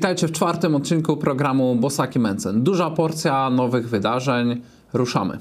[0.00, 2.62] Witajcie w czwartym odcinku programu Bosaki Mencen.
[2.62, 4.60] Duża porcja nowych wydarzeń.
[4.92, 5.38] Ruszamy.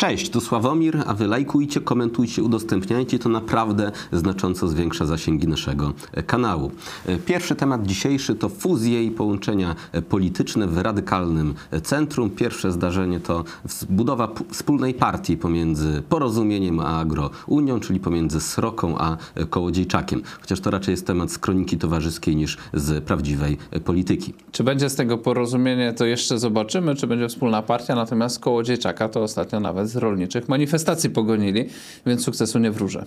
[0.00, 6.22] Cześć, tu Sławomir, a wy lajkujcie, komentujcie, udostępniajcie, to naprawdę znacząco zwiększa zasięgi naszego e,
[6.22, 6.70] kanału.
[7.06, 12.30] E, Pierwszy temat dzisiejszy to fuzje i połączenia e, polityczne w radykalnym centrum.
[12.30, 13.44] Pierwsze zdarzenie to
[13.90, 19.16] budowa wspólnej partii pomiędzy Porozumieniem a Agrounią, czyli pomiędzy Sroką a
[19.50, 20.22] Kołodziejczakiem.
[20.40, 24.34] Chociaż to raczej jest temat z kroniki towarzyskiej niż z prawdziwej polityki.
[24.52, 29.08] Czy będzie z tego porozumienie, to jeszcze zobaczymy, czy będzie wspólna partia, natomiast koło dzieciaka
[29.08, 31.68] to ostatnio nawet z rolniczych manifestacji pogonili,
[32.06, 33.04] więc sukcesu nie wróżę.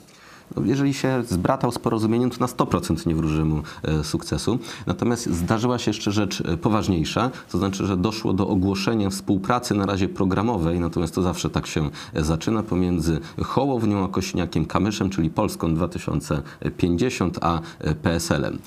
[0.55, 4.59] No, Jeżeli się zbratał z porozumieniem, to na 100% nie wróży mu e, sukcesu.
[4.87, 9.85] Natomiast zdarzyła się jeszcze rzecz e, poważniejsza, to znaczy, że doszło do ogłoszenia współpracy na
[9.85, 15.29] razie programowej, natomiast to zawsze tak się e, zaczyna, pomiędzy Hołownią a Kośniakiem Kamyszem, czyli
[15.29, 17.61] Polską 2050, a
[18.01, 18.59] PSL-em.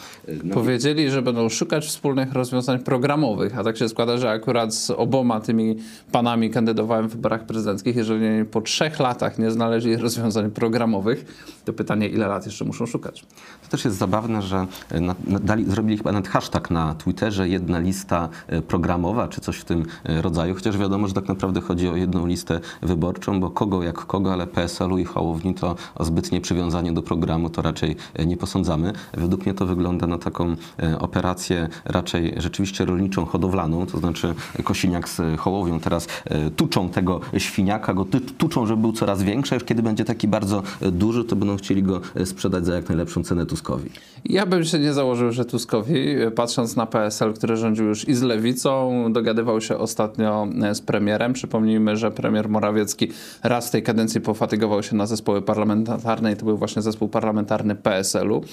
[0.53, 5.41] Powiedzieli, że będą szukać wspólnych rozwiązań programowych, a tak się składa, że akurat z oboma
[5.41, 5.77] tymi
[6.13, 7.97] panami kandydowałem w wyborach prezydenckich.
[7.97, 11.25] Jeżeli po trzech latach nie znaleźli rozwiązań programowych,
[11.67, 13.27] to pytanie, ile lat jeszcze muszą szukać.
[13.63, 17.49] To też jest zabawne, że e, na, na, dali, zrobili chyba nawet hashtag na Twitterze,
[17.49, 21.61] jedna lista e, programowa, czy coś w tym e, rodzaju, chociaż wiadomo, że tak naprawdę
[21.61, 26.05] chodzi o jedną listę wyborczą, bo kogo jak kogo, ale PSL-u i Hołowni to o
[26.05, 28.93] zbytnie przywiązanie do programu to raczej nie posądzamy.
[29.15, 30.57] Według mnie to wygląda na taką
[30.99, 36.09] operację raczej rzeczywiście rolniczą, hodowlaną, to znaczy Kosiniak z Hołownią teraz
[36.57, 38.07] tuczą tego świniaka, go
[38.39, 42.01] tuczą, żeby był coraz większy, już kiedy będzie taki bardzo duży, to będą chcieli go
[42.15, 43.91] e, sprzedać za jak najlepszą cenę Tuskowi.
[44.25, 48.15] Ja bym się nie założył, że Tuskowi, e, patrząc na PSL, który rządził już i
[48.15, 51.33] z lewicą, dogadywał się ostatnio e, z premierem.
[51.33, 53.09] Przypomnijmy, że premier Morawiecki
[53.43, 57.75] raz w tej kadencji pofatygował się na zespoły parlamentarne i to był właśnie zespół parlamentarny
[57.75, 58.45] PSL-u.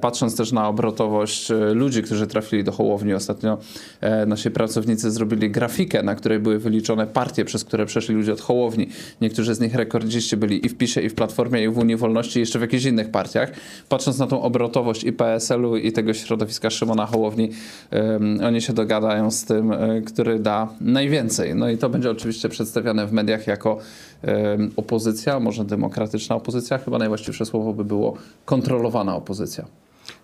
[0.00, 3.58] Patrząc też na obrotowość ludzi, którzy trafili do Hołowni ostatnio,
[4.26, 8.88] nasi pracownicy zrobili grafikę, na której były wyliczone partie, przez które przeszli ludzie od Hołowni.
[9.20, 12.40] Niektórzy z nich rekordziści byli i w PiSie, i w Platformie, i w Unii Wolności,
[12.40, 13.50] jeszcze w jakichś innych partiach.
[13.88, 17.50] Patrząc na tą obrotowość i PSL-u, i tego środowiska Szymona Hołowni,
[17.90, 21.54] em, oni się dogadają z tym, e, który da najwięcej.
[21.54, 23.78] No i to będzie oczywiście przedstawiane w mediach jako
[24.22, 29.64] em, opozycja, może demokratyczna opozycja, chyba najwłaściwsze słowo by było kontrolowana opozycja.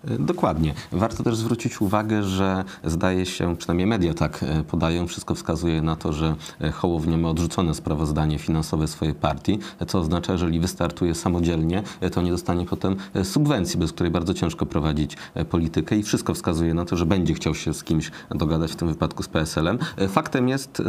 [0.09, 0.75] E, Dokładnie.
[0.93, 5.97] Warto też zwrócić uwagę, że zdaje się, przynajmniej media tak e, podają, wszystko wskazuje na
[5.97, 11.15] to, że e, Hołownia ma odrzucone sprawozdanie finansowe swojej partii, co oznacza, że jeżeli wystartuje
[11.15, 11.82] samodzielnie,
[12.12, 15.16] to nie dostanie potem subwencji, bez której bardzo ciężko prowadzić
[15.50, 18.88] politykę i wszystko wskazuje na to, że będzie chciał się z kimś dogadać, w tym
[18.88, 19.78] wypadku z PSL-em.
[20.09, 20.82] Faktem jest,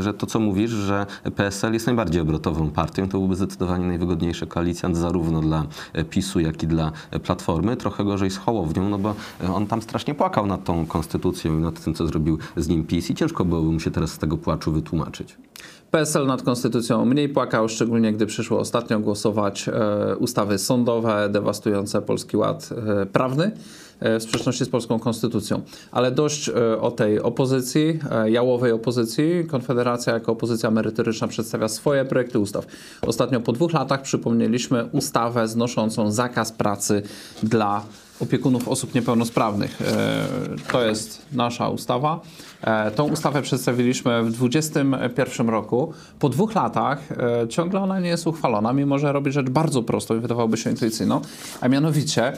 [0.00, 4.96] że to co mówisz, że PSL jest najbardziej obrotową partią, to byłby zdecydowanie najwygodniejszy koalicjant
[4.96, 5.66] zarówno dla
[6.10, 6.92] PiSu, jak i dla
[7.22, 7.76] Platformy.
[7.76, 9.14] Trochę gorzej z Hołownią, no bo
[9.44, 12.84] e, on tam strasznie płakał nad tą konstytucją i nad tym, co zrobił z nim
[12.84, 15.36] PiS i ciężko byłoby mu się teraz z tego płaczu wytłumaczyć.
[15.90, 22.36] PSL nad konstytucją mniej płakał, szczególnie gdy przyszło ostatnio głosować e, ustawy sądowe dewastujące polski
[22.36, 22.68] ład
[23.02, 23.50] e, prawny
[24.00, 25.62] w sprzeczności z polską konstytucją.
[25.92, 29.46] Ale dość o tej opozycji, jałowej opozycji.
[29.50, 32.66] Konfederacja jako opozycja merytoryczna przedstawia swoje projekty ustaw.
[33.02, 37.02] Ostatnio po dwóch latach przypomnieliśmy ustawę znoszącą zakaz pracy
[37.42, 37.82] dla
[38.20, 39.82] opiekunów osób niepełnosprawnych.
[39.82, 40.26] E,
[40.72, 42.20] To jest nasza ustawa.
[42.62, 45.92] E, Tą ustawę przedstawiliśmy w 2021 roku.
[46.18, 50.16] Po dwóch latach e, ciągle ona nie jest uchwalona, mimo że robi rzecz bardzo prostą
[50.16, 51.20] i wydawałoby się intuicyjną,
[51.60, 52.32] a mianowicie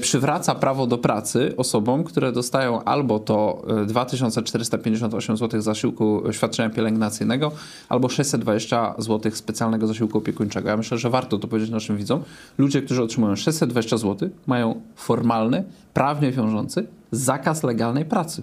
[0.00, 7.52] przywraca prawo do pracy osobom, które dostają albo to e, 2458 zł zasiłku świadczenia pielęgnacyjnego,
[7.88, 10.68] albo 620 zł specjalnego zasiłku opiekuńczego.
[10.68, 12.22] Ja myślę, że warto to powiedzieć naszym widzom.
[12.58, 14.80] Ludzie, którzy otrzymują 620 zł, mają
[15.20, 15.64] formalny,
[15.94, 18.42] prawnie wiążący zakaz legalnej pracy.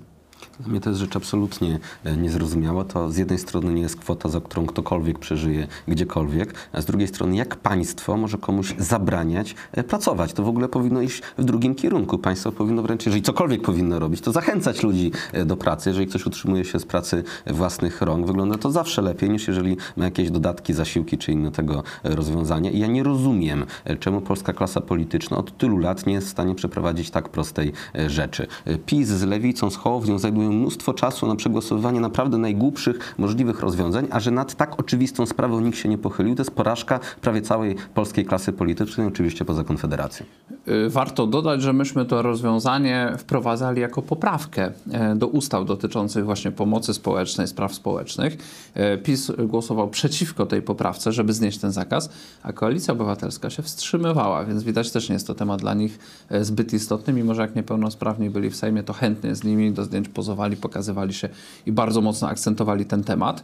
[0.60, 2.84] Dla mnie to jest rzecz absolutnie e, niezrozumiała.
[2.84, 7.08] To z jednej strony nie jest kwota, za którą ktokolwiek przeżyje gdziekolwiek, a z drugiej
[7.08, 10.34] strony jak państwo może komuś zabraniać e, pracować?
[10.34, 12.18] To w ogóle powinno iść w drugim kierunku.
[12.18, 15.90] Państwo powinno wręcz, jeżeli cokolwiek powinno robić, to zachęcać ludzi e, do pracy.
[15.90, 20.06] Jeżeli ktoś utrzymuje się z pracy własnych rąk, wygląda to zawsze lepiej niż jeżeli ma
[20.06, 22.72] jakieś dodatki, zasiłki czy inne tego rozwiązania.
[22.72, 23.66] I ja nie rozumiem,
[24.00, 27.74] czemu polska klasa polityczna od tylu lat nie jest w stanie przeprowadzić tak prostej
[28.08, 28.48] rzeczy.
[28.86, 34.20] PiS z lewicą, z Hołownią mają mnóstwo czasu na przegłosowywanie naprawdę najgłupszych możliwych rozwiązań, a
[34.20, 38.26] że nad tak oczywistą sprawą nikt się nie pochylił, to jest porażka prawie całej polskiej
[38.26, 40.26] klasy politycznej, oczywiście poza Konfederacją.
[40.68, 46.52] Y, warto dodać, że myśmy to rozwiązanie wprowadzali jako poprawkę e, do ustaw dotyczących właśnie
[46.52, 48.38] pomocy społecznej, spraw społecznych.
[48.74, 52.10] E, PiS głosował przeciwko tej poprawce, żeby znieść ten zakaz,
[52.44, 56.00] a Koalicja Obywatelska się wstrzymywała, więc widać też nie jest to temat dla nich
[56.30, 59.84] e, zbyt istotny, mimo że jak niepełnosprawni byli w Sejmie, to chętnie z nimi do
[59.84, 61.30] zdjęć pozowali, pokazywali się
[61.66, 63.44] i bardzo mocno akcentowali ten temat.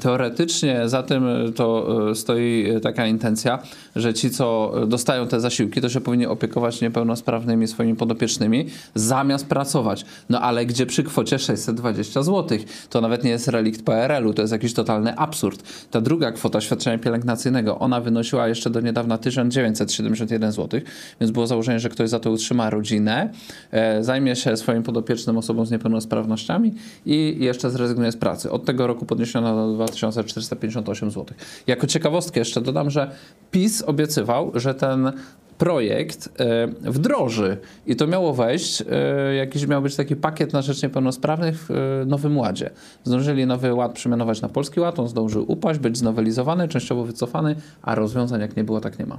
[0.00, 1.24] Teoretycznie za tym
[1.56, 3.58] to stoi taka intencja,
[3.96, 10.04] że ci, co dostają te zasiłki, to się powinni opiekować niepełnosprawnymi swoimi podopiecznymi, zamiast pracować.
[10.28, 12.58] No ale gdzie przy kwocie 620 zł?
[12.90, 15.62] To nawet nie jest relikt PRL-u, to jest jakiś totalny absurd.
[15.90, 20.80] Ta druga kwota świadczenia pielęgnacyjnego, ona wynosiła jeszcze do niedawna 1971 zł,
[21.20, 23.30] więc było założenie, że ktoś za to utrzyma rodzinę,
[23.70, 25.70] e, zajmie się swoim podopiecznym osobom z
[26.10, 26.74] niepełnosprawnościami
[27.06, 28.50] i jeszcze zrezygnuje z pracy.
[28.50, 31.26] Od tego roku podniesiono do 2458 zł.
[31.66, 33.10] Jako ciekawostkę jeszcze dodam, że
[33.50, 35.12] PiS obiecywał, że ten
[35.58, 40.82] projekt e, wdroży i to miało wejść, e, jakiś miał być taki pakiet na rzecz
[40.82, 42.70] niepełnosprawnych w e, Nowym Ładzie.
[43.04, 47.94] Zdążyli Nowy Ład przemianować na Polski Ład, on zdążył upaść, być znowelizowany, częściowo wycofany, a
[47.94, 49.18] rozwiązań jak nie było, tak nie ma.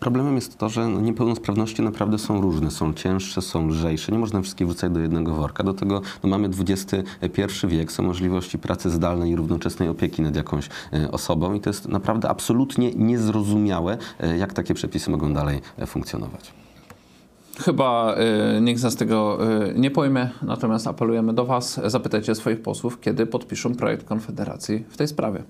[0.00, 2.70] Problemem jest to, że no, niepełnosprawności naprawdę są różne.
[2.70, 4.12] Są cięższe, są lżejsze.
[4.12, 5.64] Nie można wszystkich wrzucać do jednego worka.
[5.64, 6.96] Do tego no, mamy XXI
[7.66, 11.88] wiek, są możliwości pracy zdalnej i równoczesnej opieki nad jakąś e, osobą i to jest
[11.88, 16.52] naprawdę absolutnie niezrozumiałe, e, jak takie przepisy mogą dalej e, funkcjonować.
[17.64, 18.14] Chyba
[18.56, 19.38] y, nikt z nas tego
[19.68, 24.96] y, nie pojmie, natomiast apelujemy do Was, zapytajcie swoich posłów, kiedy podpiszą projekt Konfederacji w
[24.96, 25.42] tej sprawie.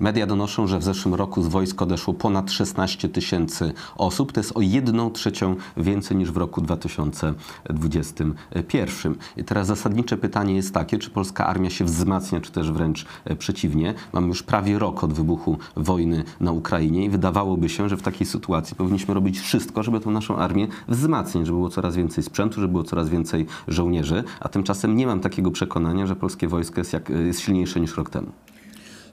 [0.00, 4.32] Media donoszą, że w zeszłym roku z wojsk odeszło ponad 16 tysięcy osób.
[4.32, 9.14] To jest o jedną trzecią więcej niż w roku 2021.
[9.36, 13.36] I teraz zasadnicze pytanie jest takie, czy polska armia się wzmacnia, czy też wręcz e,
[13.36, 13.94] przeciwnie.
[14.12, 18.26] Mamy już prawie rok od wybuchu wojny na Ukrainie i wydawałoby się, że w takiej
[18.26, 22.72] sytuacji powinniśmy robić wszystko, żeby tą naszą armię wzmacniać, żeby było coraz więcej sprzętu, żeby
[22.72, 27.08] było coraz więcej żołnierzy, a tymczasem nie mam takiego przekonania, że polskie wojsko jest, jak,
[27.08, 28.32] jest silniejsze niż rok temu.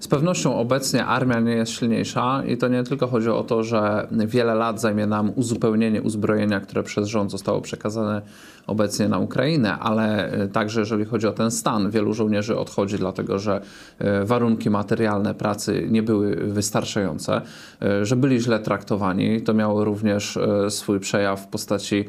[0.06, 4.07] Z pewnością obecnie armia nie jest silniejsza i to nie tylko chodzi o to, że
[4.12, 8.22] wiele lat zajmie nam uzupełnienie uzbrojenia, które przez rząd zostało przekazane
[8.68, 13.40] obecnie na Ukrainę, ale e, także jeżeli chodzi o ten stan, wielu żołnierzy odchodzi dlatego,
[13.40, 13.62] że
[14.00, 17.42] e, warunki materialne pracy nie były wystarczające,
[17.81, 19.42] e, że byli źle traktowani.
[19.42, 22.06] To miało również swój przejaw w postaci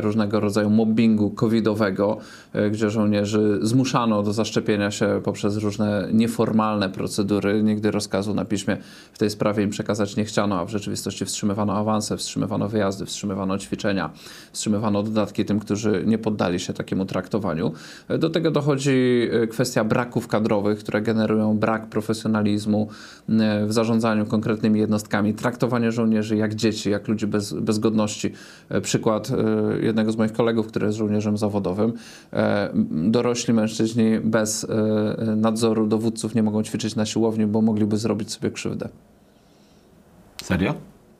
[0.00, 2.18] różnego rodzaju mobbingu covidowego,
[2.70, 7.13] gdzie żołnierzy zmuszano do zaszczepienia się poprzez różne nieformalne procedury.
[7.62, 8.76] Nigdy rozkazu na piśmie
[9.12, 13.58] w tej sprawie im przekazać nie chciano, a w rzeczywistości wstrzymywano awanse, wstrzymywano wyjazdy, wstrzymywano
[13.58, 14.10] ćwiczenia,
[14.52, 17.72] wstrzymywano dodatki tym, którzy którzy nie poddali się takiemu traktowaniu.
[18.18, 22.88] Do tego dochodzi e, kwestia braków kadrowych, które generują brak profesjonalizmu
[23.28, 28.32] e, w zarządzaniu konkretnymi jednostkami, traktowanie żołnierzy jak dzieci, jak ludzi bez, bez godności.
[28.68, 29.30] E, przykład
[29.80, 31.92] jednego z moich kolegów, który jest żołnierzem zawodowym.
[32.90, 34.66] Dorośli mężczyźni bez
[35.36, 38.88] nadzoru dowódców nie mogą ćwiczyć na siłowni, bo mogliby zrobić sobie krzywdę.
[40.42, 40.74] Serio?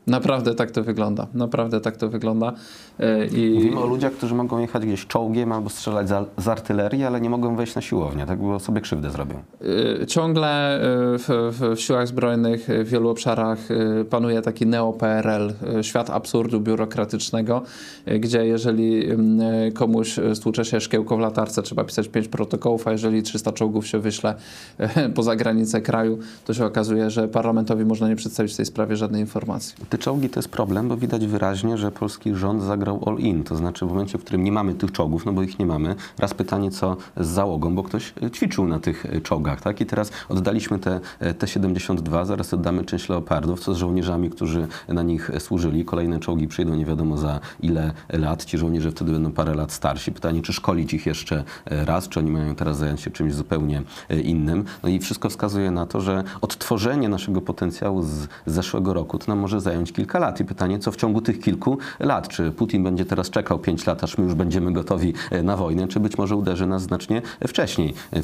[0.07, 1.27] Naprawdę tak to wygląda.
[1.35, 2.53] Naprawdę tak to wygląda.
[3.01, 3.55] E, I...
[3.55, 7.31] Mówimy o ludziach, którzy mogą jechać gdzieś czołgiem albo strzelać z, z artylerii, ale nie
[7.31, 9.43] mogą wejść na siłownię, tak bo sobie krzywdę zrobią.
[10.03, 10.81] E, ciągle e,
[11.19, 13.59] w, w, w siłach zbrojnych w wielu obszarach
[14.11, 15.53] panuje taki neo-PRL,
[15.83, 17.63] świat absurdu biurokratycznego,
[18.21, 19.09] gdzie jeżeli
[19.75, 23.99] komuś stłucze się szkiełko w latarce, trzeba pisać pięć protokołów, a jeżeli 300 czołgów się
[23.99, 24.35] wyśle
[25.15, 29.21] poza granicę kraju, to się okazuje, że parlamentowi można nie przedstawić w tej sprawie żadnej
[29.21, 33.45] informacji te czołgi to jest problem, bo widać wyraźnie, że polski rząd zagrał all in.
[33.45, 35.97] To znaczy w momencie, w którym nie mamy tych czołgów, no bo ich nie mamy,
[36.19, 39.81] raz pytanie co z załogą, bo ktoś e, ćwiczył na tych e, czołgach, tak?
[39.81, 45.03] I teraz oddaliśmy te e, T-72, zaraz oddamy część Leopardów, co z żołnierzami, którzy na
[45.03, 45.85] nich służyli.
[45.85, 48.45] Kolejne czołgi przyjdą nie wiadomo za ile lat.
[48.45, 50.13] Ci żołnierze wtedy będą parę lat starsi.
[50.13, 53.83] Pytanie, czy szkolić ich jeszcze raz, czy oni mają teraz zająć się czymś zupełnie
[54.25, 54.65] innym.
[54.83, 59.39] No i wszystko wskazuje na to, że odtworzenie naszego potencjału z zeszłego roku to nam
[59.39, 60.41] może zająć zająć kilka lat.
[60.41, 62.29] I pytanie, co w ciągu tych kilku lat?
[62.29, 65.89] Czy Putin będzie teraz czekał pięć lat, aż my już będziemy gotowi e, na wojnę,
[65.89, 67.95] czy być może uderzy nas znacznie wcześniej?
[68.13, 68.23] E,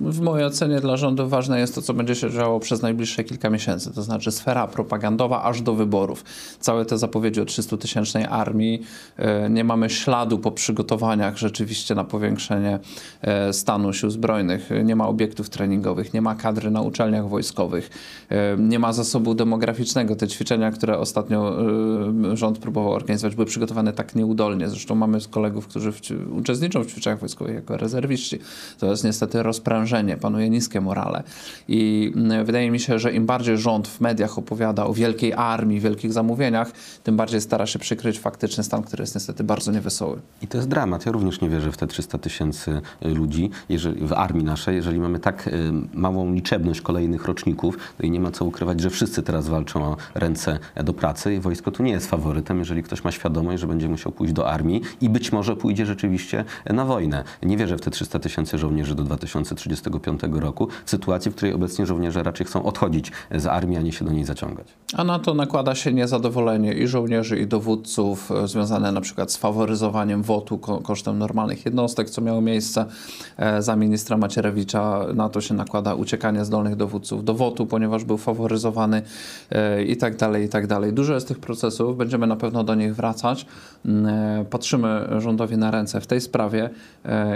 [0.00, 3.50] w mojej ocenie dla rządu ważne jest to, co będzie się działo przez najbliższe kilka
[3.50, 6.24] miesięcy, to znaczy sfera propagandowa aż do wyborów.
[6.60, 8.82] Całe te zapowiedzi o 300-tysięcznej armii,
[9.16, 12.78] e, nie mamy śladu po przygotowaniach rzeczywiście na powiększenie
[13.52, 17.90] stanu sił zbrojnych, nie ma obiektów treningowych, nie ma kadry na uczelniach wojskowych,
[18.58, 20.16] nie ma zasobu demograficznego.
[20.16, 21.62] Te ćwiczenia, które ostatnio
[22.32, 24.68] y, rząd próbował organizować, były przygotowane tak nieudolnie.
[24.68, 26.00] Zresztą mamy kolegów, którzy w,
[26.30, 28.38] uczestniczą w ćwiczeniach wojskowych jako rezerwiści.
[28.78, 31.22] To jest niestety rozprężenie, panuje niskie morale.
[31.68, 35.80] I y, wydaje mi się, że im bardziej rząd w mediach opowiada o wielkiej armii,
[35.80, 36.72] wielkich zamówieniach,
[37.02, 40.20] tym bardziej stara się przykryć faktyczny stan, który jest niestety bardzo niewesoły.
[40.42, 41.06] I to jest dramat.
[41.06, 45.00] Ja również nie wierzę w te 300 tysięcy y, ludzi jeżeli, w armii naszej, jeżeli
[45.00, 49.48] mamy tak y, małą liczebność kolejnych roczników i nie ma co ukrywać, że wszyscy teraz
[49.48, 53.60] walczą o ręce do pracy i wojsko tu nie jest faworytem, jeżeli ktoś ma świadomość,
[53.60, 57.24] że będzie musiał pójść do armii i być może pójdzie rzeczywiście na wojnę.
[57.42, 61.86] Nie wierzę w te 300 tysięcy żołnierzy do 2035 roku, w sytuacji, w której obecnie
[61.86, 64.66] żołnierze raczej chcą odchodzić z armii, a nie się do niej zaciągać.
[64.94, 69.36] A na to nakłada się niezadowolenie i żołnierzy, i dowódców, e, związane na przykład z
[69.36, 72.86] faworyzowaniem WOT-u ko kosztem normalnych jednostek, co miało miejsce
[73.36, 75.06] e, za ministra Macierewicza.
[75.14, 79.02] Na to się nakłada uciekanie zdolnych dowódców do WOT-u, ponieważ był faworyzowany
[79.50, 80.75] e, i tak dalej, i tak dalej.
[80.92, 83.46] Dużo jest tych procesów, będziemy na pewno do nich wracać.
[83.84, 86.70] Mm, patrzymy rządowi na ręce w tej sprawie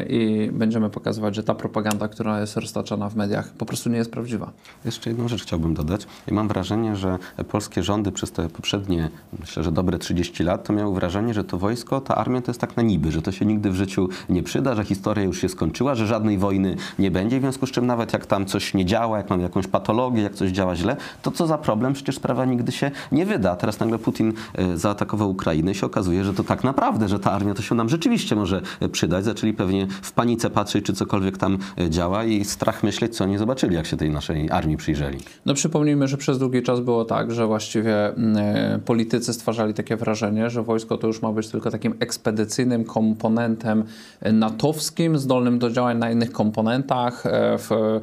[0.09, 4.11] i będziemy pokazywać, że ta propaganda, która jest roztaczana w mediach, po prostu nie jest
[4.11, 4.51] prawdziwa.
[4.85, 6.07] Jeszcze jedną rzecz chciałbym dodać.
[6.27, 7.19] Ja mam wrażenie, że
[7.49, 11.59] polskie rządy przez te poprzednie, myślę, że dobre 30 lat, to miały wrażenie, że to
[11.59, 14.43] wojsko, ta armia to jest tak na niby, że to się nigdy w życiu nie
[14.43, 17.87] przyda, że historia już się skończyła, że żadnej wojny nie będzie, w związku z czym
[17.87, 21.31] nawet jak tam coś nie działa, jak mamy jakąś patologię, jak coś działa źle, to
[21.31, 23.57] co za problem, przecież sprawa nigdy się nie wyda.
[23.57, 27.33] Teraz nagle Putin e, zaatakował Ukrainę i się okazuje, że to tak naprawdę, że ta
[27.33, 29.25] armia to się nam rzeczywiście może e, przydać.
[29.25, 33.39] Zaczęli pewnie w panice patrzeć, czy cokolwiek tam e, działa i strach myśleć, co oni
[33.39, 35.19] zobaczyli, jak się tej naszej armii przyjrzeli.
[35.47, 40.51] No przypomnijmy, że przez długi czas było tak, że właściwie mm, politycy stwarzali takie wrażenie,
[40.51, 43.85] że wojsko to już ma być tylko takim ekspedycyjnym komponentem
[44.33, 47.25] natowskim, zdolnym do działań na innych komponentach
[47.59, 48.01] w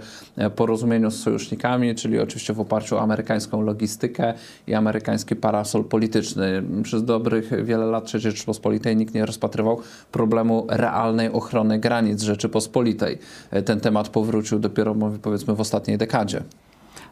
[0.55, 4.33] porozumieniu z sojusznikami, czyli oczywiście w oparciu o amerykańską logistykę
[4.67, 4.73] i
[5.17, 6.63] amerykański parasol polityczny.
[6.83, 9.81] Przez dobrych wiele lat III Rzeczypospolitej nikt nie rozpatrywał
[10.11, 13.17] problemu realnej ochrony granic Rzeczypospolitej.
[13.51, 16.43] E, ten temat powrócił dopiero powiedzmy w ostatniej dekadzie.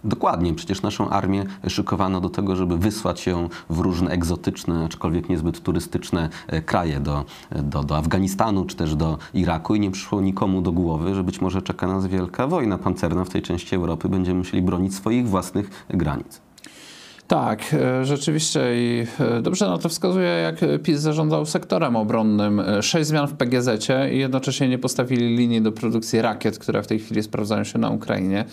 [0.04, 5.64] Dokładnie, przecież naszą armię szykowano do tego, żeby wysłać ją w różne egzotyczne, aczkolwiek niezbyt
[5.64, 10.62] turystyczne e, kraje, do, do, do Afganistanu czy też do Iraku i nie przyszło nikomu
[10.62, 14.38] do głowy, że być może czeka nas wielka wojna pancerna w tej części Europy, będziemy
[14.38, 16.45] musieli bronić swoich własnych granic.
[17.28, 22.60] Tak, e, rzeczywiście i e, dobrze na to wskazuje, jak PiS zarządzał sektorem obronnym.
[22.60, 26.88] E, sześć zmian w PGZ i jednocześnie nie postawili linii do produkcji rakiet, które w
[26.88, 28.46] tej chwili sprawdzają się na Ukrainie.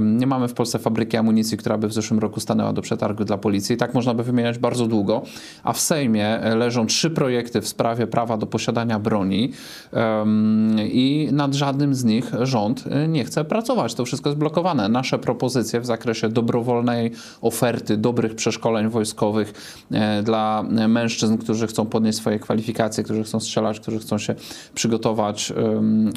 [0.00, 3.38] Nie mamy w Polsce fabryki amunicji, która by w zeszłym roku stanęła do przetargu dla
[3.38, 3.76] policji.
[3.76, 5.22] Tak można by wymieniać bardzo długo.
[5.64, 9.52] A w Sejmie leżą trzy projekty w sprawie prawa do posiadania broni
[10.78, 13.94] i nad żadnym z nich rząd nie chce pracować.
[13.94, 14.88] To wszystko jest blokowane.
[14.88, 19.52] Nasze propozycje w zakresie dobrowolnej oferty dobrych przeszkoleń wojskowych
[19.90, 24.34] e, dla mężczyzn, którzy chcą podnieść swoje kwalifikacje, którzy chcą strzelać, którzy chcą się
[24.74, 25.52] przygotować,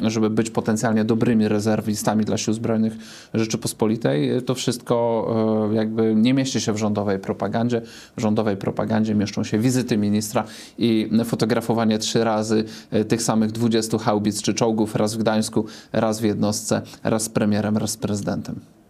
[0.06, 2.92] żeby być potencjalnie dobrymi rezerwistami dla sił zbrojnych
[3.34, 4.42] Rzeczypospolitej.
[4.42, 7.82] To wszystko e, jakby nie mieści się w rządowej propagandzie.
[8.16, 10.44] W rządowej propagandzie mieszczą się wizyty ministra
[10.78, 16.20] i fotografowanie trzy razy e, tych samych 20 haubic czy czołgów, raz w Gdańsku, raz
[16.20, 18.83] w jednostce, raz z premierem, raz z prezydentem.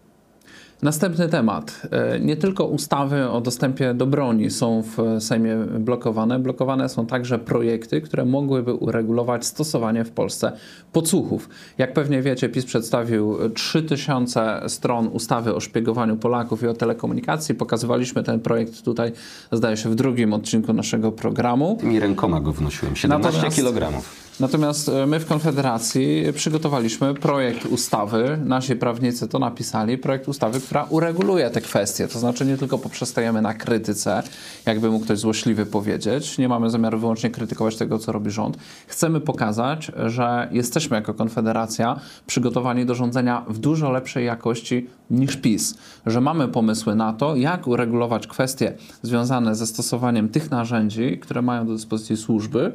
[0.83, 1.83] Następny temat.
[1.91, 7.39] E, nie tylko ustawy o dostępie do broni są w Sejmie blokowane, blokowane są także
[7.39, 10.53] projekty, które mogłyby uregulować stosowanie w Polsce
[10.93, 11.49] podsłuchów.
[11.79, 17.55] Jak pewnie wiecie, PiS przedstawił 3000 stron ustawy o szpiegowaniu Polaków i o telekomunikacji.
[17.55, 19.13] Pokazywaliśmy ten projekt tutaj,
[19.53, 21.77] zdaje się, w drugim odcinku naszego programu.
[21.81, 23.57] Tymi rękoma go wnosiłem, 17 Natomiast...
[23.57, 24.34] kilogramów.
[24.41, 30.87] Natomiast e, my w Konfederacji przygotowaliśmy projekt ustawy, nasi prawnicy to napisali, projekt ustawy, która
[30.91, 32.09] ureguluje te kwestie.
[32.09, 34.23] To znaczy nie tylko poprzestajemy na krytyce,
[34.67, 38.59] jakby mógł ktoś złośliwy powiedzieć, nie mamy zamiaru wyłącznie krytykować tego, co robi rząd.
[38.87, 45.75] Chcemy pokazać, że jesteśmy jako Konfederacja przygotowani do rządzenia w dużo lepszej jakości niż PiS,
[46.07, 51.67] że mamy pomysły na to, jak uregulować kwestie związane ze stosowaniem tych narzędzi, które mają
[51.67, 52.73] do dyspozycji służby,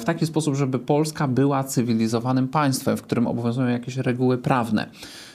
[0.00, 4.86] w taki sposób, żeby Polska była cywilizowanym państwem, w którym obowiązują jakieś reguły prawne.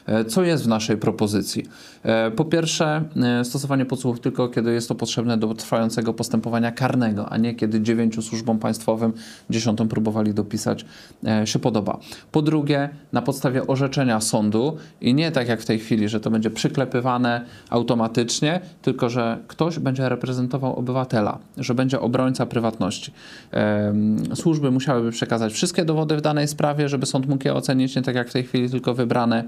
[0.06, 1.66] E, co jest w naszej propozycji?
[2.04, 7.30] E, po pierwsze, e, stosowanie podsłuchów tylko kiedy jest to potrzebne do trwającego postępowania karnego,
[7.30, 9.14] a nie kiedy dziewięciu służbom państwowym,
[9.50, 10.86] dziesiątą próbowali dopisać,
[11.46, 12.00] się podoba.
[12.32, 16.32] Po drugie, na podstawie orzeczenia sądu i nie tak jak w tej chwili, że to
[16.32, 23.12] będzie przyklepywane automatycznie, tylko że ktoś będzie reprezentował obywatela, że będzie obrońca prywatności.
[24.36, 28.16] Służby musiałyby przekazać wszystkie dowody w danej sprawie, żeby sąd mógł je ocenić, nie tak
[28.16, 29.44] jak w tej chwili, tylko wybrane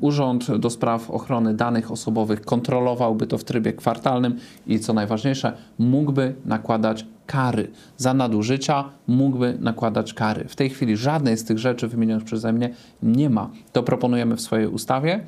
[0.00, 6.34] Urząd do Spraw Ochrony Danych Osobowych kontrolowałby to w trybie kwartalnym i co najważniejsze, mógłby
[6.44, 10.44] nakładać kary za nadużycia, mógłby nakładać kary.
[10.48, 12.70] W tej chwili żadnej z tych rzeczy wymienionych przeze mnie
[13.02, 13.50] nie ma.
[13.72, 15.24] To proponujemy w swojej ustawie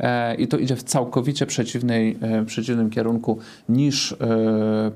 [0.00, 3.38] e, i to idzie w całkowicie przeciwnej, e, przeciwnym kierunku
[3.68, 4.16] niż e,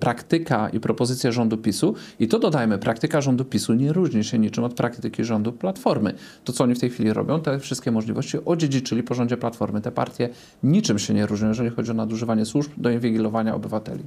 [0.00, 1.94] praktyka i propozycja rządu PiSu.
[2.20, 6.14] I to dodajmy, praktyka rządu PiSu nie różni się niczym od praktyki rządu Platformy.
[6.44, 9.80] To, co oni w tej chwili robią, te wszystkie możliwości odziedziczyli po rządzie Platformy.
[9.80, 10.28] Te partie
[10.62, 14.04] niczym się nie różnią, jeżeli chodzi o nadużywanie służb do inwigilowania obywateli.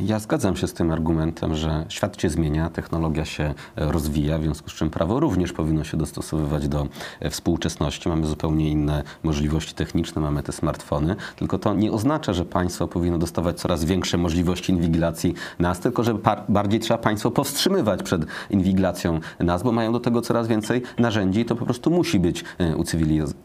[0.00, 4.70] Ja zgadzam się z tym argumentem, że świat się zmienia, technologia się rozwija, w związku
[4.70, 6.86] z czym prawo również powinno się dostosowywać do
[7.30, 8.08] współczesności.
[8.08, 13.18] Mamy zupełnie inne możliwości techniczne, mamy te smartfony, tylko to nie oznacza, że państwo powinno
[13.18, 16.18] dostawać coraz większe możliwości inwigilacji nas, tylko że
[16.48, 21.44] bardziej trzeba państwo powstrzymywać przed inwigilacją nas, bo mają do tego coraz więcej narzędzi i
[21.44, 22.76] to po prostu musi być e,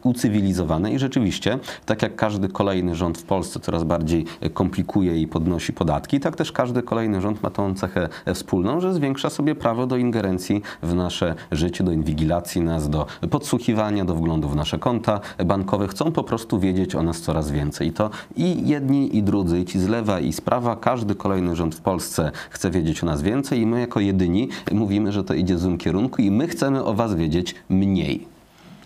[0.02, 4.24] ucywilizowane i rzeczywiście, tak jak każdy kolejny rząd w Polsce coraz bardziej
[4.54, 9.30] komplikuje i podnosi podatki, tak też każdy kolejny rząd ma tą cechę wspólną, że zwiększa
[9.30, 14.56] sobie prawo do ingerencji w nasze życie, do inwigilacji nas, do podsłuchiwania, do wglądu w
[14.56, 15.88] nasze konta bankowe.
[15.88, 17.88] Chcą po prostu wiedzieć o nas coraz więcej.
[17.88, 21.56] I to i jedni, i drudzy, i ci z lewa, i z prawa, każdy kolejny
[21.56, 25.34] rząd w Polsce chce wiedzieć o nas więcej i my jako jedyni mówimy, że to
[25.34, 28.37] idzie w złym kierunku i my chcemy o was wiedzieć mniej.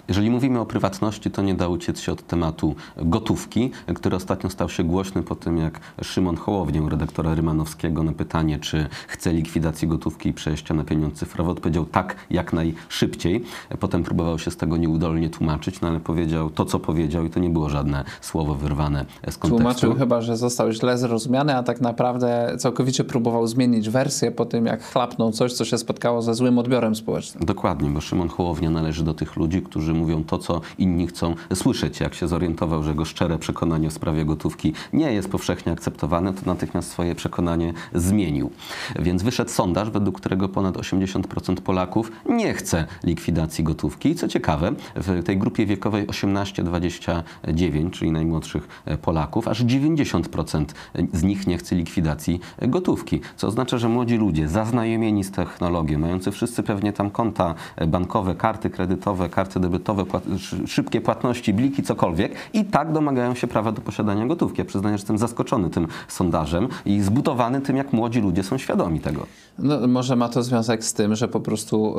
[0.09, 4.69] Jeżeli mówimy o prywatności, to nie da uciec się od tematu gotówki, który ostatnio stał
[4.69, 10.29] się głośny po tym, jak Szymon Hołownię, redaktora Rymanowskiego, na pytanie, czy chce likwidacji gotówki
[10.29, 13.45] i przejścia na pieniądze cyfrowe, odpowiedział tak, jak najszybciej.
[13.81, 17.41] Potem próbował się z tego nieudolnie tłumaczyć, no ale powiedział to, co powiedział i to
[17.41, 19.49] nie było żadne słowo wyrwane z kontekstu.
[19.49, 24.67] Tłumaczył chyba, że został źle zrozumiany, a tak naprawdę całkowicie próbował zmienić wersję po tym,
[24.67, 27.45] jak chlapnął coś, co się spotkało ze złym odbiorem społecznym.
[27.45, 32.01] Dokładnie, bo Szymon Hołownia należy do tych ludzi, którzy mówią to, co inni chcą słyszeć.
[32.01, 36.41] Jak się zorientował, że jego szczere przekonanie w sprawie gotówki nie jest powszechnie akceptowane, to
[36.47, 38.51] natychmiast swoje przekonanie zmienił.
[38.99, 44.09] Więc wyszedł sondaż, według którego ponad 80% Polaków nie chce likwidacji gotówki.
[44.09, 50.65] I co ciekawe, w tej grupie wiekowej 18-29, czyli najmłodszych Polaków, aż 90%
[51.13, 53.21] z nich nie chce likwidacji gotówki.
[53.37, 57.55] Co oznacza, że młodzi ludzie zaznajomieni z technologią, mający wszyscy pewnie tam konta
[57.89, 60.25] bankowe, karty kredytowe, karty debetowe, płat
[60.67, 64.59] szybkie płatności, bliki, cokolwiek i tak domagają się prawa do posiadania gotówki.
[64.59, 69.01] Ja przyznaję, że jestem zaskoczony tym sondażem i zbudowany tym, jak młodzi ludzie są świadomi
[69.01, 69.27] tego.
[69.59, 71.95] No, może ma to związek z tym, że po prostu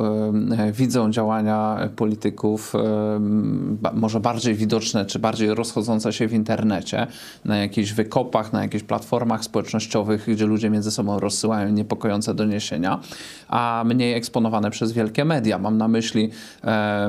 [0.68, 2.80] y, widzą działania polityków y,
[3.94, 7.08] może bardziej widoczne, czy bardziej rozchodzące się w internecie,
[7.46, 13.00] na jakichś wykopach, na jakichś platformach społecznościowych, gdzie ludzie między sobą rozsyłają niepokojące doniesienia,
[13.48, 15.60] a mniej eksponowane przez wielkie media.
[15.60, 16.30] Mam na myśli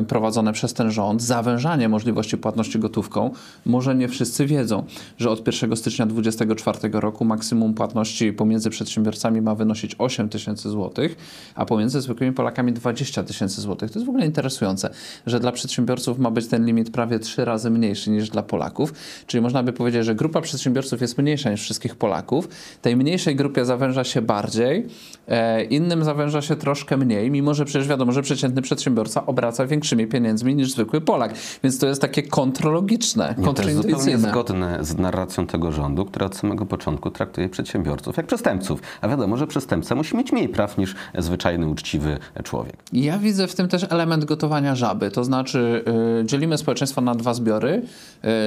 [0.01, 3.31] y, prowadzone przez ten rząd zawężanie możliwości płatności gotówką,
[3.67, 4.85] może nie wszyscy wiedzą,
[5.19, 11.17] że od 1 stycznia 2024 roku maksimum płatności pomiędzy przedsiębiorcami ma wynosić 8 tysięcy złotych,
[11.55, 13.91] a pomiędzy zwykłymi Polakami 20 tysięcy złotych.
[13.91, 14.91] To jest w ogóle interesujące,
[15.27, 18.93] że dla przedsiębiorców ma być ten limit prawie trzy razy mniejszy niż dla Polaków.
[19.27, 22.49] Czyli można by powiedzieć, że grupa przedsiębiorców jest mniejsza niż wszystkich Polaków.
[22.83, 24.87] Tej mniejszej grupie zawęża się bardziej,
[25.29, 30.07] e, innym zawęża się troszkę mniej, mimo że przecież wiadomo, że przeciętny przedsiębiorca obraca większymi
[30.07, 31.35] pieniędzmi niż zwykły Polak.
[31.63, 36.25] Więc to jest takie kontrologiczne, Nie, to jest zupełnie zgodne z narracją tego rządu, który
[36.25, 38.81] od samego początku traktuje przedsiębiorców jak przestępców.
[39.01, 42.77] A wiadomo, że przestępca musi mieć mniej praw niż zwyczajny, uczciwy człowiek.
[42.93, 45.11] Ja widzę w tym też element gotowania żaby.
[45.11, 45.85] To znaczy
[46.19, 47.83] yy, dzielimy społeczeństwo na dwa zbiory,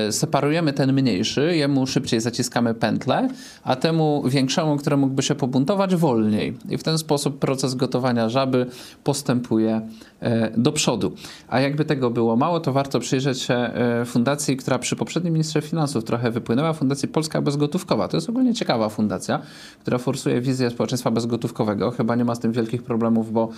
[0.06, 3.30] yy, separujemy ten mniejszy, jemu szybciej zaciskamy pętlę,
[3.64, 6.58] a temu większemu, który mógłby się pobuntować, wolniej.
[6.70, 8.66] I w ten sposób proces gotowania żaby
[9.04, 9.82] postępuje
[10.22, 11.12] yy, do przodu.
[11.48, 15.62] A jakby tego było mało, to warto przyjrzeć się e, fundacji, która przy poprzednim ministrze
[15.62, 18.08] finansów trochę wypłynęła, Fundacji Polska Bezgotówkowa.
[18.08, 19.42] To jest ogólnie ciekawa fundacja,
[19.82, 21.92] która forsuje wizję społeczeństwa bezgotówkowego.
[21.92, 23.50] Chyba nie ma z tym wielkich problemów, bo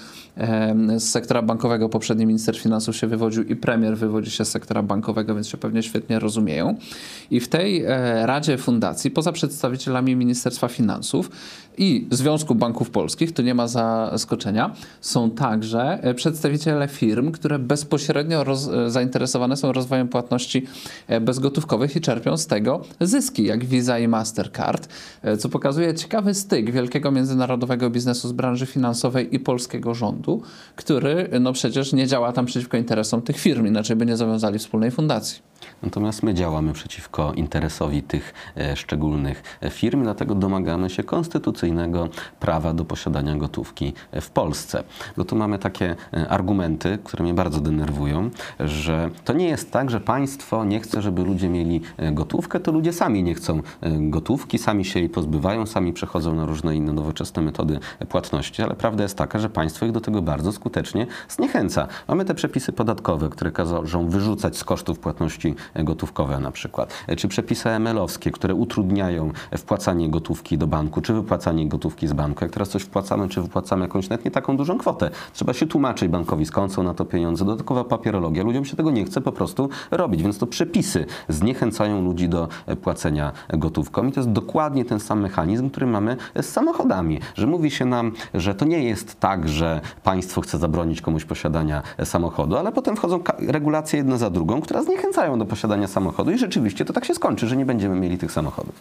[0.98, 5.36] z sektora bankowego poprzedni minister finansów się wywodził i premier wywodzi się z sektora bankowego,
[5.36, 6.76] więc się pewnie świetnie rozumieją.
[7.32, 11.30] I w tej e, Radzie Fundacji, poza przedstawicielami Ministerstwa Finansów
[11.80, 18.44] i Związku Banków Polskich, tu nie ma zaskoczenia, są także e, przedstawiciele firm, które bezpośrednio
[18.44, 20.66] roz, e, zainteresowane są rozwojem płatności
[21.08, 24.90] e, bezgotówkowych i czerpią z tego zyski, jak Visa i Mastercard,
[25.40, 30.42] co pokazuje ciekawy styk wielkiego międzynarodowego biznesu z branży finansowej i polskiego rządu,
[30.76, 34.92] który no przecież nie działa tam przeciwko interesom tych firm, inaczej by nie zawiązali wspólnej
[34.92, 35.49] fundacji.
[35.84, 42.86] Natomiast my działamy przeciwko interesowi tych e, szczególnych firm, dlatego domagamy się konstytucyjnego prawa do
[42.86, 44.84] posiadania gotówki w Polsce.
[45.18, 49.90] Bo tu mamy takie e, argumenty, które mnie bardzo denerwują, że to nie jest tak,
[49.90, 53.62] że państwo nie chce, żeby ludzie mieli e, gotówkę, to ludzie sami nie chcą
[54.00, 59.04] gotówki, sami się jej pozbywają, sami przechodzą na różne inne nowoczesne metody płatności, ale prawda
[59.04, 61.88] jest taka, że państwo ich do tego bardzo skutecznie zniechęca.
[62.08, 67.70] Mamy te przepisy podatkowe, które każą wyrzucać z kosztów płatności gotówkowe na przykład, czy przepisy
[67.70, 72.44] ML-owskie, które utrudniają wpłacanie gotówki do banku, czy wypłacanie gotówki z banku.
[72.46, 76.10] Jak teraz coś wpłacamy, czy wypłacamy jakąś nawet nie taką dużą kwotę, trzeba się tłumaczyć
[76.10, 78.44] bankowi, skąd są na to pieniądze, dodatkowa papierologia.
[78.44, 82.76] Ludziom się tego nie chce po prostu robić, więc to przepisy zniechęcają ludzi do e,
[82.76, 87.72] płacenia gotówką i to jest dokładnie ten sam mechanizm, który mamy z samochodami, że mówi
[87.72, 92.58] się nam, że to nie jest tak, że państwo chce zabronić komuś posiadania e, samochodu,
[92.58, 96.94] ale potem wchodzą regulacje jedna za drugą, które zniechęcają do posiadania samochodu i rzeczywiście to
[96.94, 98.76] tak się skończy, że nie będziemy mieli tych samochodów.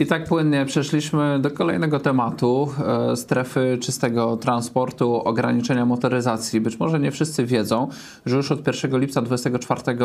[0.00, 2.74] I tak płynnie przeszliśmy do kolejnego tematu
[3.12, 6.60] e, strefy czystego transportu, ograniczenia motoryzacji.
[6.60, 7.88] Być może nie wszyscy wiedzą,
[8.26, 9.98] że już od 1 lipca 2024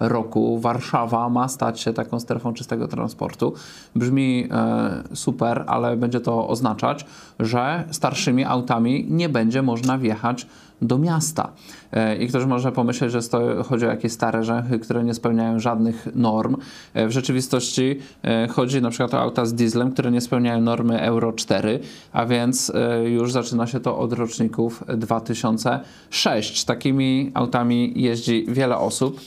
[0.00, 3.54] roku Warszawa ma stać się taką strefą czystego transportu.
[3.96, 7.06] Brzmi e, super, ale będzie to oznaczać,
[7.40, 10.46] że starszymi autami nie będzie można wjechać
[10.82, 11.52] do miasta.
[11.92, 15.58] E, I ktoś może pomyśleć, że to chodzi o jakieś stare rzęchy, które nie spełniają
[15.58, 16.56] żadnych norm.
[16.94, 21.00] E, W rzeczywistości e, chodzi na przykład o auta z dieslem, które nie spełniają normy
[21.00, 21.80] Euro 4,
[22.12, 22.72] a więc
[23.06, 26.64] już zaczyna się to od roczników 2006.
[26.64, 29.20] Takimi autami jeździ wiele osób.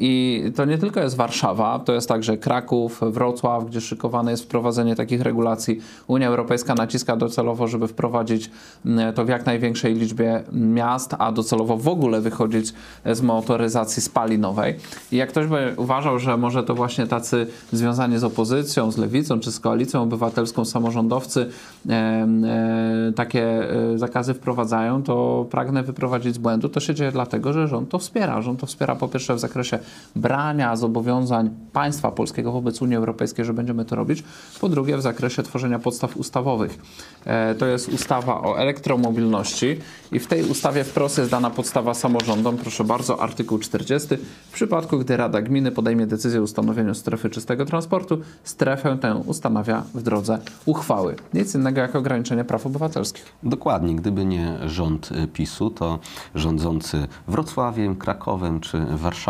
[0.00, 4.96] I to nie tylko jest Warszawa, to jest także Kraków, Wrocław, gdzie szykowane jest wprowadzenie
[4.96, 5.80] takich regulacji.
[6.06, 8.50] Unia Europejska naciska docelowo, żeby wprowadzić
[8.86, 12.72] mm, to w jak największej liczbie miast, a docelowo w ogóle wychodzić
[13.06, 14.74] z motoryzacji spalinowej.
[15.12, 19.40] I jak ktoś by uważał, że może to właśnie tacy związani z opozycją, z lewicą
[19.40, 21.48] czy z koalicją obywatelską samorządowcy
[21.88, 26.68] em, e, takie e, zakazy wprowadzają, to pragnę wyprowadzić z błędu.
[26.68, 28.42] To się dzieje dlatego, że rząd to wspiera.
[28.42, 29.78] Rząd to wspiera po pierwsze w zakresie
[30.16, 34.24] brania zobowiązań państwa polskiego wobec Unii Europejskiej, że będziemy to robić.
[34.60, 36.78] Po drugie w zakresie tworzenia podstaw ustawowych.
[37.24, 39.78] E, to jest ustawa o elektromobilności
[40.12, 42.56] i w tej ustawie wprost jest dana podstawa samorządom.
[42.56, 44.08] Proszę bardzo, artykuł 40.
[44.50, 49.82] W przypadku, gdy Rada Gminy podejmie decyzję o ustanowieniu strefy czystego transportu, strefę tę ustanawia
[49.94, 51.16] w drodze uchwały.
[51.34, 53.24] Nic innego jak ograniczenie praw obywatelskich.
[53.42, 55.98] Dokładnie, gdyby nie rząd y, PiSu, to
[56.34, 59.21] rządzący Wrocławiem, Krakowem czy Warszawą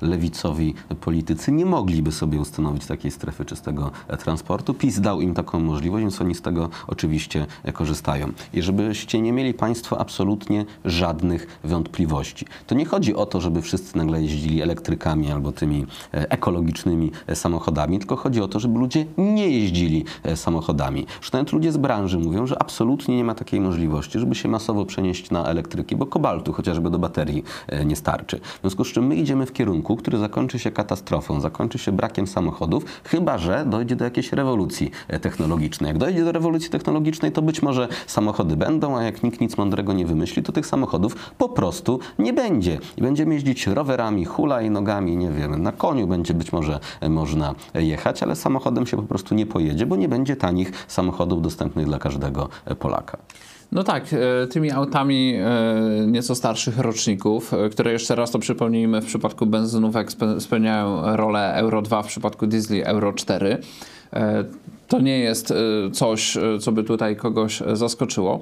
[0.00, 4.74] lewicowi politycy nie mogliby sobie ustanowić takiej strefy czystego e, transportu.
[4.74, 8.32] PiS dał im taką możliwość, więc oni z tego oczywiście e, korzystają.
[8.52, 12.46] I żebyście nie mieli Państwo absolutnie żadnych wątpliwości.
[12.66, 17.98] To nie chodzi o to, żeby wszyscy nagle jeździli elektrykami albo tymi e, ekologicznymi samochodami,
[17.98, 21.06] tylko chodzi o to, żeby ludzie nie jeździli samochodami.
[21.20, 24.84] Że nawet ludzie z branży mówią, że absolutnie nie ma takiej możliwości, żeby się masowo
[24.84, 27.44] przenieść na elektryki, bo kobaltu chociażby do baterii
[27.86, 28.40] nie starczy.
[28.40, 32.26] W związku z czym my idziemy w kierunku, który zakończy się katastrofą, zakończy się brakiem
[32.26, 35.88] samochodów, chyba że dojdzie do jakiejś rewolucji e, technologicznej.
[35.88, 39.92] Jak dojdzie do rewolucji technologicznej, to być może samochody będą, a jak nikt nic mądrego
[39.92, 42.78] nie wymyśli, to tych samochodów po prostu nie będzie.
[42.96, 48.22] I będziemy jeździć rowerami, hulajnogami, nie wiem, na koniu będzie być może e, można jechać,
[48.22, 52.48] ale samochodem się po prostu nie pojedzie, bo nie będzie tanich samochodów dostępnych dla każdego
[52.64, 53.18] e, Polaka.
[53.72, 59.00] No tak, e, tymi autami e, nieco starszych roczników, e, które jeszcze raz to przypomnijmy
[59.00, 63.58] w przypadku benzynówek spe- spełniają rolę Euro 2, w przypadku diesli Euro 4.
[64.88, 65.54] To nie jest e,
[65.92, 68.40] coś, e, co by tutaj kogoś e, zaskoczyło.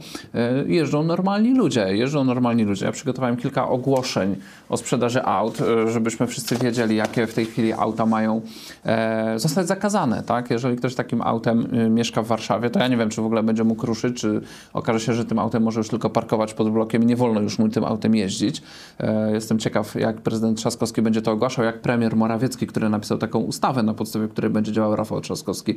[0.66, 2.86] Jeżdżą normalni ludzie, jeżdżą normalni ludzie.
[2.86, 4.36] Ja przygotowałem kilka ogłoszeń
[4.68, 8.40] o sprzedaży aut, żebyśmy wszyscy wiedzieli, jakie w tej chwili auta mają
[8.84, 10.22] e, zostać zakazane.
[10.22, 10.50] Tak?
[10.50, 13.64] Jeżeli ktoś takim autem mieszka w Warszawie, to ja nie wiem, czy w ogóle będzie
[13.64, 14.40] mógł ruszyć, czy
[14.72, 17.58] okaże się, że tym autem może już tylko parkować pod blokiem i nie wolno już
[17.58, 18.62] mu tym autem jeździć.
[19.00, 23.38] E, Jestem ciekaw, jak prezydent Trzaskowski będzie to ogłaszał, jak premier Morawiecki, który napisał taką
[23.38, 25.74] ustawę, na podstawie której będzie działał Rafał Trzaskowski,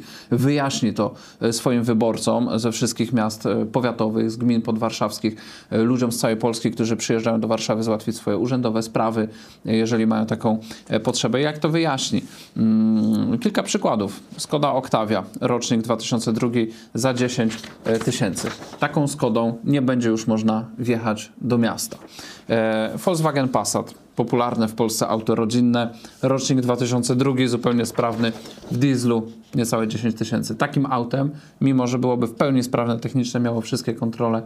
[0.60, 5.36] wyjaśni to e, swoim wyborcom ze wszystkich miast e, powiatowych, z gmin podwarszawskich,
[5.69, 9.28] e, ludziom z całej Polski, którzy przyjeżdżają do Warszawy załatwić swoje urzędowe sprawy,
[9.65, 10.60] jeżeli mają taką
[11.04, 11.41] potrzebę.
[11.41, 12.22] Jak to wyjaśni?
[12.58, 14.19] Mm, Kilka przykładów.
[14.38, 16.50] Skoda Octavia, rocznik 2002
[16.93, 17.54] za 10
[17.86, 18.48] e, tysięcy.
[18.80, 21.98] Taką Skodą nie będzie już można wjechać do miasta.
[23.06, 28.32] Volkswagen Passat popularne w Polsce auto rodzinne, rocznik 2002, zupełnie sprawny,
[28.71, 30.55] w dieslu niecałe 10 tysięcy.
[30.55, 34.41] Takim autem, mimo że byłoby w pełni sprawne technicznie, miało wszystkie kontrole,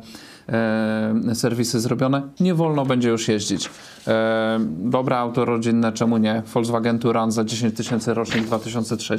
[0.50, 3.70] e, serwisy zrobione, nie wolno będzie już jeździć.
[4.08, 6.42] E, dobre auto rodzinne, czemu nie?
[6.54, 9.18] Volkswagen Touran za 10 tysięcy, rocznik 2003.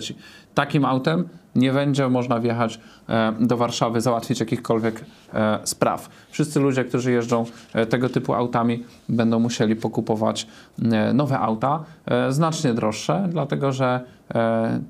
[0.54, 6.08] Takim autem nie będzie można wjechać e, do Warszawy, załatwić jakichkolwiek e, spraw.
[6.30, 10.46] Wszyscy ludzie, którzy jeżdżą e, tego typu autami, będą musieli pokupować
[10.82, 14.00] e, nowe auta, e, znacznie droższe, dlatego że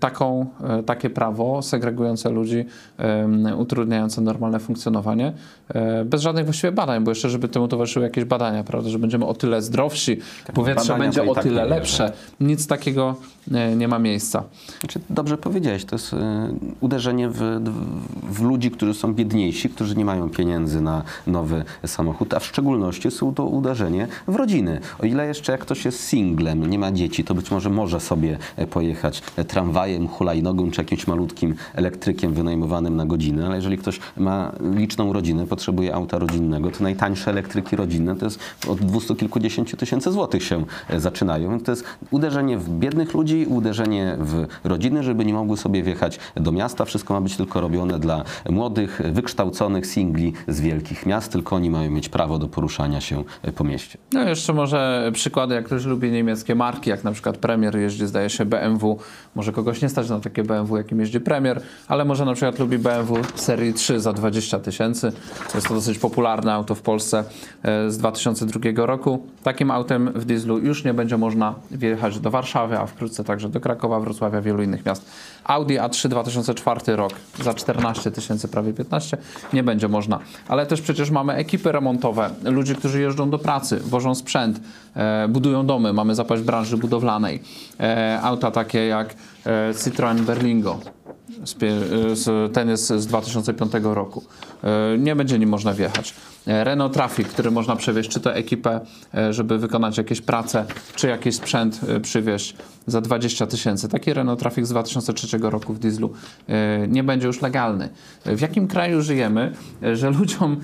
[0.01, 2.65] taką, e, takie prawo segregujące ludzi,
[2.99, 5.33] e, utrudniające normalne funkcjonowanie,
[5.69, 9.27] e, bez żadnych właściwie badań, bo jeszcze, żeby temu towarzyszyły jakieś badania, prawda, że będziemy
[9.27, 10.19] o tyle zdrowsi,
[10.55, 12.13] powietrze badania będzie o tak tyle lepsze.
[12.41, 13.17] Nic takiego
[13.53, 14.45] e, nie ma miejsca.
[14.81, 16.15] Znaczy, dobrze powiedziałeś, to jest
[16.81, 17.61] uderzenie w,
[18.23, 23.11] w ludzi, którzy są biedniejsi, którzy nie mają pieniędzy na nowy samochód, a w szczególności
[23.11, 24.81] są to uderzenie w rodziny.
[24.99, 28.39] O ile jeszcze jak ktoś jest singlem, nie ma dzieci, to być może może sobie
[28.57, 34.01] e, pojechać e, tramwajem, hulajnogą czy jakimś malutkim elektrykiem wynajmowanym na godzinę, ale jeżeli ktoś
[34.17, 39.77] ma liczną rodzinę, potrzebuje auta rodzinnego, to najtańsze elektryki rodzinne to jest od dwustu kilkudziesięciu
[39.77, 41.51] tysięcy złotych się e, zaczynają.
[41.51, 46.19] Więc to jest uderzenie w biednych ludzi, uderzenie w rodziny, żeby nie mogły sobie wjechać
[46.37, 46.85] do miasta.
[46.85, 51.91] Wszystko ma być tylko robione dla młodych, wykształconych singli z wielkich miast, tylko oni mają
[51.91, 53.99] mieć prawo do poruszania się e, po mieście.
[54.13, 58.31] No jeszcze może przykłady, jak ktoś lubi niemieckie marki, jak na przykład Premier jeździ, zdaje
[58.31, 58.99] się BMW,
[59.35, 62.79] może kogoś nie stać na takie BMW, jakim jeździ Premier, ale może na przykład lubi
[62.79, 65.13] BMW serii 3 za 20 tysięcy.
[65.55, 67.25] Jest to dosyć popularne auto w Polsce
[67.63, 69.27] e, z 2002 roku.
[69.43, 73.61] Takim autem w dieslu już nie będzie można wjechać do Warszawy, a wkrótce także do
[73.61, 75.11] Krakowa, Wrocławia, wielu innych miast.
[75.45, 79.17] Audi A3 2004 rok za 14 tysięcy, prawie 15,
[79.53, 80.19] nie będzie można.
[80.49, 84.61] Ale też przecież mamy ekipy remontowe, ludzi, którzy jeżdżą do pracy, wożą sprzęt,
[84.97, 87.43] e, budują domy, mamy zapaść branży budowlanej.
[87.81, 89.04] E, auta takie jak
[89.47, 90.81] e, Citroen Berlingo,
[91.45, 91.55] z,
[92.53, 94.25] ten jest z 2005 roku.
[94.65, 96.15] E, Nie będzie nim można wjechać.
[96.47, 98.81] Renault Trafic, który można przewieźć, czy to ekipę,
[99.15, 103.89] e, żeby wykonać jakieś prace, czy jakiś sprzęt e, przywieźć za 20 tysięcy.
[103.89, 106.13] Taki Renault Trafic z 2003 roku w dieslu
[106.49, 107.89] e, nie będzie już legalny.
[108.27, 109.53] W jakim kraju żyjemy,
[109.93, 110.57] że ludziom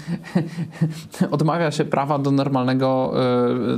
[1.31, 3.15] odmawia się prawa do normalnego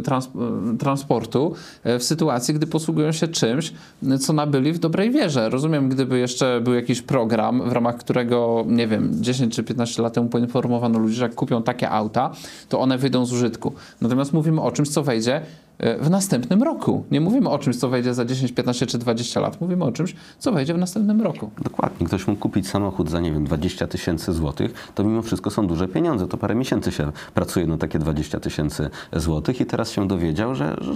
[0.04, 0.30] trans,
[0.78, 3.72] transportu w sytuacji, gdy posługują się czymś,
[4.20, 5.48] co nabyli w dobrej wierze.
[5.48, 10.12] Rozumiem, gdyby jeszcze był jakiś program, w ramach którego, nie wiem, 10 czy 15 lat
[10.12, 12.30] temu poinformowano ludzi, że jak kupią takie auta,
[12.68, 13.72] to one wyjdą z użytku.
[14.00, 15.40] Natomiast mówimy o czymś, co wejdzie
[15.78, 17.04] e, w następnym roku.
[17.10, 19.60] Nie mówimy o czymś, co wejdzie za 10, 15 czy 20 lat.
[19.60, 21.50] Mówimy o czymś, co wejdzie w następnym roku.
[21.64, 22.06] Dokładnie.
[22.06, 25.88] Ktoś mógł kupić samochód za, nie wiem, 20 tysięcy złotych, to mimo wszystko są duże
[25.88, 26.26] pieniądze.
[26.28, 30.76] To parę miesięcy się pracuje na takie 20 tysięcy złotych i teraz się dowiedział, że,
[30.80, 30.94] że,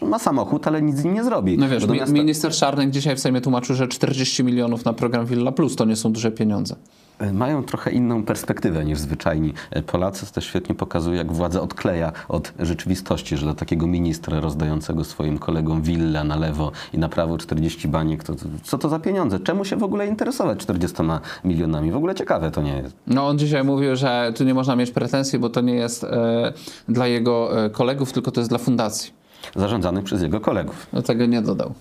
[0.00, 1.58] że ma samochód, ale nic z nim nie zrobi.
[1.58, 4.84] No wiesz, Bo do mi, miasta- minister Czarnek dzisiaj w Sejmie tłumaczył, że 40 milionów
[4.84, 6.76] na program Villa Plus to nie są duże pieniądze.
[7.32, 9.52] Mają trochę inną perspektywę niż zwyczajni
[9.86, 10.26] Polacy.
[10.26, 15.38] To też świetnie pokazuje, jak władza odkleja od rzeczywistości, że do takiego ministra rozdającego swoim
[15.38, 19.40] kolegom willę na lewo i na prawo 40 baniek, to, to, co to za pieniądze?
[19.40, 20.96] Czemu się w ogóle interesować 40
[21.44, 21.92] milionami?
[21.92, 22.96] W ogóle ciekawe to nie jest.
[23.06, 26.52] No on dzisiaj mówił, że tu nie można mieć pretensji, bo to nie jest e,
[26.88, 29.12] dla jego e, kolegów, tylko to jest dla fundacji.
[29.56, 30.86] Zarządzanych przez jego kolegów.
[30.92, 31.74] No tego nie dodał.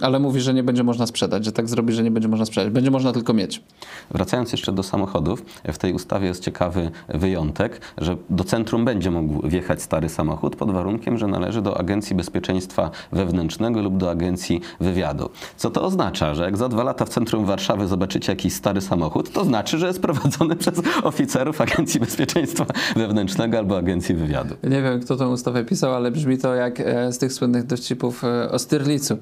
[0.00, 2.72] Ale mówi, że nie będzie można sprzedać, że tak zrobi, że nie będzie można sprzedać.
[2.72, 3.62] Będzie można tylko mieć.
[4.10, 9.48] Wracając jeszcze do samochodów, w tej ustawie jest ciekawy wyjątek, że do centrum będzie mógł
[9.48, 15.30] wjechać stary samochód pod warunkiem, że należy do Agencji Bezpieczeństwa Wewnętrznego lub do Agencji Wywiadu.
[15.56, 16.34] Co to oznacza?
[16.34, 19.86] Że jak za dwa lata w centrum Warszawy zobaczycie jakiś stary samochód, to znaczy, że
[19.86, 24.54] jest prowadzony przez oficerów Agencji Bezpieczeństwa Wewnętrznego albo Agencji Wywiadu.
[24.64, 28.24] Nie wiem, kto tę ustawę pisał, ale brzmi to jak e, z tych słynnych dowcipów
[28.24, 29.18] e, o Styrlicu.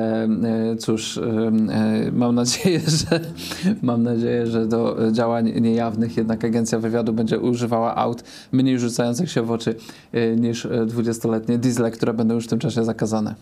[0.00, 3.20] E, cóż, e, e, mam nadzieję, że
[3.82, 9.42] mam nadzieję, że do działań niejawnych jednak agencja wywiadu będzie używała aut mniej rzucających się
[9.42, 9.74] w oczy
[10.36, 13.34] niż e, 20-letnie diesle, które będą już w tym czasie zakazane.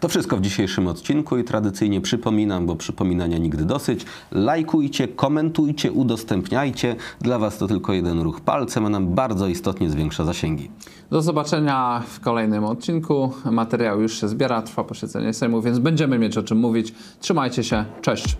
[0.00, 4.04] To wszystko w dzisiejszym odcinku i tradycyjnie przypominam, bo przypominania nigdy dosyć.
[4.30, 6.96] Lajkujcie, komentujcie, udostępniajcie.
[7.20, 10.70] Dla Was to tylko jeden ruch palcem, a nam bardzo istotnie zwiększa zasięgi.
[11.10, 13.32] Do zobaczenia w kolejnym odcinku.
[13.50, 16.94] Materiał już się zbiera, trwa posiedzenie Sejmu, więc będziemy mieć o czym mówić.
[17.20, 18.36] Trzymajcie się, cześć.